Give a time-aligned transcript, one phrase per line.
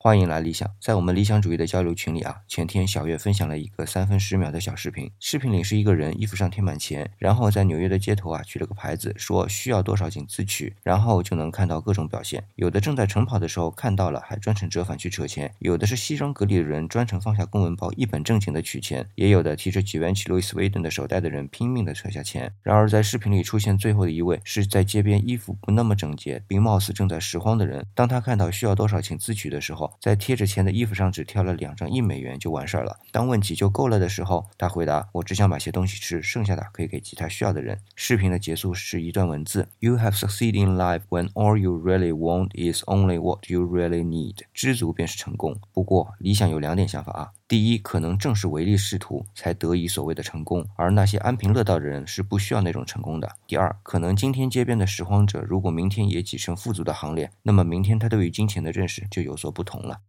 [0.00, 5.10] 欢迎来理想，在我们理想主义的交流群里啊，前天小月分享了一个三分十秒的小视频。
[5.18, 12.44] 视频里是一个人衣服上贴满钱，然后在纽约的街头啊举了个牌子，说需要多少请自取，然后就能看到各种表现。
[12.54, 22.52] 有的正在晨跑的时候看到了，还专程折返去扯钱；有的是西装革履的人专程放下公文包，一本正经的取钱；也有的提着几元起路易斯威登的手袋的人拼命的扯下钱。
[22.62, 27.84] 然而在视频里出现最后的一位，是在街边衣服不那么整洁，并貌似正在拾荒的人。
[27.96, 32.98] 当他看到需要多少请自取的时候，在贴着钱的衣服上只挑了两张一美元就完事儿了。
[33.10, 45.56] 当问起就够了的时候，他回答：“我只想买些东西吃，剩下的可以给其他需要的人。”视频的结束是一段文字：“You have succeeded in life when all you really want is only what you really need。”知足便是成功。
[45.72, 47.30] 不过，理想有两点想法啊。
[47.46, 53.36] 第一，可能正是唯利是图才得以所谓的成功，而那些安贫乐道的人是不需要那种成功的。
[53.46, 60.02] 第二，可能今天街边的拾荒者，如果明天也挤成富足的行列，那么明天他对于金钱的认识就有所不同同了。